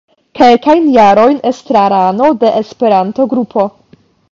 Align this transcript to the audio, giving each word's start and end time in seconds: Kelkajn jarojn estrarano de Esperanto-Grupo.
Kelkajn 0.37 0.87
jarojn 0.95 1.37
estrarano 1.51 2.31
de 2.45 2.51
Esperanto-Grupo. 2.63 3.71